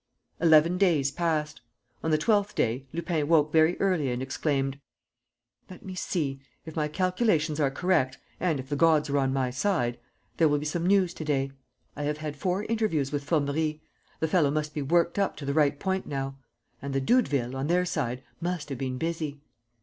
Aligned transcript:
."Eleven 0.41 0.79
days 0.79 1.11
passed. 1.11 1.61
On 2.03 2.09
the 2.09 2.17
twelfth 2.17 2.55
day, 2.55 2.87
Lupin 2.91 3.27
woke 3.27 3.51
very 3.53 3.79
early 3.79 4.09
and 4.09 4.19
exclaimed: 4.19 4.79
"Let 5.69 5.85
me 5.85 5.93
see, 5.93 6.41
if 6.65 6.75
my 6.75 6.87
calculations 6.87 7.59
are 7.59 7.69
correct 7.69 8.17
and 8.39 8.59
if 8.59 8.67
the 8.67 8.75
gods 8.75 9.11
are 9.11 9.19
on 9.19 9.31
my 9.31 9.51
side, 9.51 9.99
there 10.37 10.47
will 10.47 10.57
be 10.57 10.65
some 10.65 10.87
news 10.87 11.13
to 11.13 11.23
day. 11.23 11.51
I 11.95 12.01
have 12.05 12.17
had 12.17 12.35
four 12.35 12.63
interviews 12.63 13.11
with 13.11 13.23
Formerie. 13.23 13.79
The 14.21 14.27
fellow 14.27 14.49
must 14.49 14.73
be 14.73 14.81
worked 14.81 15.19
up 15.19 15.35
to 15.35 15.45
the 15.45 15.53
right 15.53 15.79
point 15.79 16.07
now. 16.07 16.35
And 16.81 16.95
the 16.95 16.99
Doudevilles, 17.01 17.53
on 17.53 17.67
their 17.67 17.85
side, 17.85 18.23
must 18.39 18.69
have 18.69 18.79
been 18.79 18.97
busy. 18.97 19.39